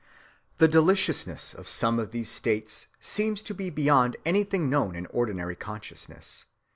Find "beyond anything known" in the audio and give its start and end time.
3.69-4.95